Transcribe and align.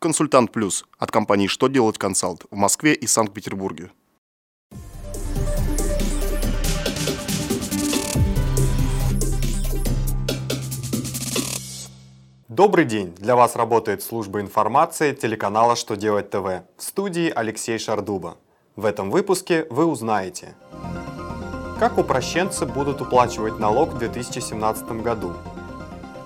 Консультант 0.00 0.52
Плюс 0.52 0.84
от 0.96 1.10
компании 1.10 1.48
«Что 1.48 1.66
делать 1.66 1.98
консалт» 1.98 2.44
в 2.52 2.54
Москве 2.54 2.94
и 2.94 3.08
Санкт-Петербурге. 3.08 3.90
Добрый 12.46 12.84
день! 12.84 13.12
Для 13.18 13.34
вас 13.34 13.56
работает 13.56 14.00
служба 14.04 14.40
информации 14.40 15.12
телеканала 15.14 15.74
«Что 15.74 15.96
делать 15.96 16.30
ТВ» 16.30 16.62
в 16.76 16.82
студии 16.82 17.32
Алексей 17.34 17.76
Шардуба. 17.80 18.36
В 18.76 18.84
этом 18.84 19.10
выпуске 19.10 19.66
вы 19.68 19.84
узнаете, 19.84 20.54
как 21.80 21.98
упрощенцы 21.98 22.66
будут 22.66 23.00
уплачивать 23.00 23.58
налог 23.58 23.94
в 23.94 23.98
2017 23.98 25.02
году, 25.02 25.34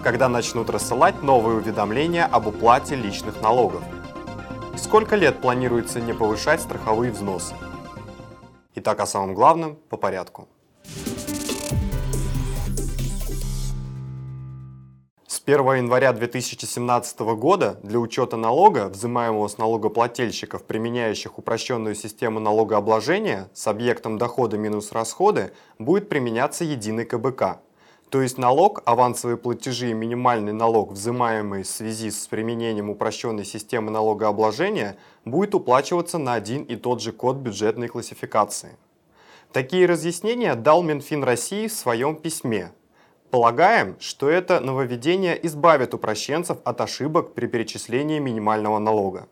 когда 0.02 0.28
начнут 0.28 0.68
рассылать 0.68 1.22
новые 1.22 1.58
уведомления 1.58 2.26
об 2.26 2.48
уплате 2.48 2.96
личных 2.96 3.40
налогов, 3.40 3.82
сколько 4.76 5.14
лет 5.16 5.40
планируется 5.40 6.00
не 6.00 6.12
повышать 6.12 6.60
страховые 6.60 7.12
взносы. 7.12 7.54
Итак, 8.74 9.00
о 9.00 9.06
самом 9.06 9.34
главном 9.34 9.76
по 9.88 9.96
порядку. 9.96 10.48
С 15.26 15.40
1 15.44 15.58
января 15.74 16.12
2017 16.12 17.20
года 17.36 17.78
для 17.82 17.98
учета 17.98 18.36
налога, 18.36 18.88
взимаемого 18.88 19.48
с 19.48 19.58
налогоплательщиков, 19.58 20.64
применяющих 20.64 21.38
упрощенную 21.38 21.94
систему 21.94 22.40
налогообложения 22.40 23.50
с 23.52 23.66
объектом 23.66 24.18
дохода 24.18 24.56
минус 24.56 24.92
расходы, 24.92 25.52
будет 25.78 26.08
применяться 26.08 26.64
единый 26.64 27.04
КБК. 27.04 27.60
То 28.12 28.20
есть 28.20 28.36
налог, 28.36 28.82
авансовые 28.84 29.38
платежи 29.38 29.88
и 29.88 29.94
минимальный 29.94 30.52
налог, 30.52 30.92
взимаемый 30.92 31.62
в 31.62 31.66
связи 31.66 32.10
с 32.10 32.26
применением 32.26 32.90
упрощенной 32.90 33.46
системы 33.46 33.90
налогообложения, 33.90 34.98
будет 35.24 35.54
уплачиваться 35.54 36.18
на 36.18 36.34
один 36.34 36.64
и 36.64 36.76
тот 36.76 37.00
же 37.00 37.12
код 37.12 37.36
бюджетной 37.36 37.88
классификации. 37.88 38.76
Такие 39.50 39.86
разъяснения 39.86 40.54
дал 40.56 40.82
Минфин 40.82 41.24
России 41.24 41.68
в 41.68 41.72
своем 41.72 42.16
письме, 42.16 42.72
Полагаем, 43.30 43.96
что 43.98 44.28
это 44.28 44.60
нововведение 44.60 45.46
избавит 45.46 45.94
упрощенцев 45.94 46.58
от 46.64 46.82
ошибок 46.82 47.32
при 47.32 47.46
перечислении 47.46 48.18
минимального 48.18 48.78
налога. 48.78 49.26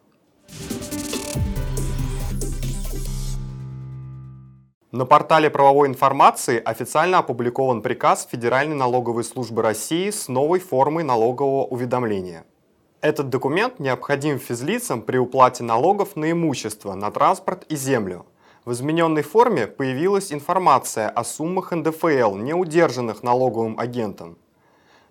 На 4.93 5.07
портале 5.07 5.51
правовой 5.51 5.89
информации 5.89 6.61
официально 6.65 7.19
опубликован 7.19 7.83
приказ 7.83 8.29
Федеральной 8.31 8.77
налоговой 8.77 9.25
службы 9.25 9.63
России 9.63 10.11
с 10.11 10.29
новой 10.29 10.61
формой 10.61 11.05
налогового 11.05 11.65
уведомления. 11.65 12.45
Этот 13.01 13.29
документ 13.29 13.79
необходим 13.79 14.39
физлицам 14.39 15.03
при 15.03 15.17
уплате 15.17 15.63
налогов 15.63 16.17
на 16.17 16.31
имущество, 16.31 16.95
на 16.95 17.11
транспорт 17.11 17.65
и 17.69 17.77
землю– 17.77 18.27
в 18.65 18.73
измененной 18.73 19.23
форме 19.23 19.67
появилась 19.67 20.33
информация 20.33 21.09
о 21.09 21.25
суммах 21.25 21.73
НДФЛ, 21.73 22.37
не 22.37 22.53
удержанных 22.53 23.23
налоговым 23.23 23.81
агентом. 23.81 24.37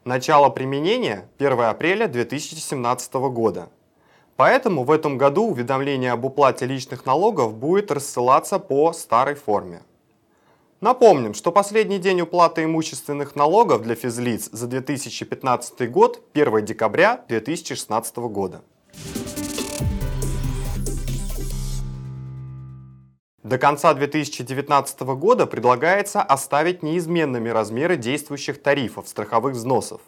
Начало 0.05 0.49
применения 0.49 1.27
1 1.39 1.59
апреля 1.61 2.08
2017 2.08 3.14
года. 3.16 3.69
Поэтому 4.40 4.86
в 4.86 4.92
этом 4.92 5.18
году 5.18 5.48
уведомление 5.48 6.14
об 6.14 6.23
уплате 6.23 6.66
личных 6.66 7.06
налогов 7.06 7.58
будет 7.58 7.92
рассылаться 7.92 8.58
по 8.58 8.94
старой 8.94 9.36
форме. 9.36 9.82
Напомним, 10.80 11.34
что 11.34 11.52
последний 11.52 11.98
день 11.98 12.22
уплаты 12.22 12.64
имущественных 12.64 13.36
налогов 13.36 13.82
для 13.82 13.95
физлиц 13.95 14.50
за 14.50 14.67
2015 14.67 15.92
год 15.92 16.22
1 16.34 16.64
декабря 16.64 17.26
2016 17.28 18.16
года. 18.30 18.62
До 23.44 23.58
конца 23.58 23.94
2019 23.94 25.02
года 25.02 25.48
предлагается 25.48 26.22
оставить 26.22 26.82
неизменными 26.82 27.49
размеры 27.49 27.98
действующих 27.98 28.61
тарифов 28.61 29.10
страховых 29.10 29.55
взносов. 29.55 29.99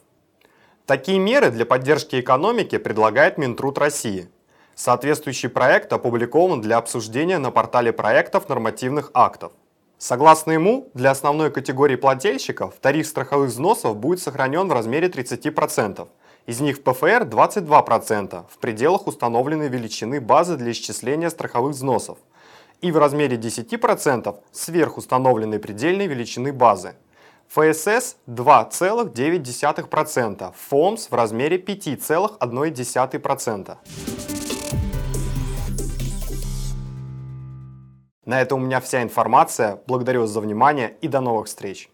Такие 0.85 1.19
меры 1.19 1.51
для 1.51 1.65
поддержки 1.65 2.19
экономики 2.19 2.77
предлагает 2.77 3.37
Минтруд 3.37 3.77
России. 3.77 4.29
Соответствующий 4.75 5.49
проект 5.49 5.93
опубликован 5.93 6.61
для 6.61 6.77
обсуждения 6.77 7.37
на 7.37 7.51
портале 7.51 7.93
проектов 7.93 8.49
нормативных 8.49 9.11
актов. 9.13 9.51
Согласно 9.97 10.51
ему, 10.51 10.89
для 10.93 11.11
основной 11.11 11.51
категории 11.51 11.95
плательщиков 11.95 12.73
тариф 12.81 13.07
страховых 13.07 13.49
взносов 13.49 13.97
будет 13.97 14.19
сохранен 14.19 14.67
в 14.67 14.73
размере 14.73 15.07
30%, 15.07 16.07
из 16.47 16.59
них 16.59 16.77
в 16.77 16.81
ПФР 16.81 17.27
22% 17.29 18.45
в 18.49 18.57
пределах 18.57 19.05
установленной 19.05 19.69
величины 19.69 20.19
базы 20.19 20.57
для 20.57 20.71
исчисления 20.71 21.29
страховых 21.29 21.73
взносов– 21.73 22.17
и 22.81 22.91
в 22.91 22.97
размере 22.97 23.37
10% 23.37 24.35
сверх 24.51 24.97
установленной 24.97 25.59
предельной 25.59 26.07
величины 26.07 26.51
базы. 26.51 26.95
ФСС 27.53 28.15
2,9%, 28.27 30.53
ФОМС 30.55 31.11
в 31.11 31.13
размере 31.13 31.57
5,1%. 31.57 33.77
На 38.23 38.41
этом 38.41 38.61
у 38.61 38.65
меня 38.65 38.79
вся 38.79 39.03
информация. 39.03 39.81
Благодарю 39.85 40.21
вас 40.21 40.29
за 40.29 40.39
внимание 40.39 40.95
и 41.01 41.09
до 41.09 41.19
новых 41.19 41.47
встреч. 41.47 41.89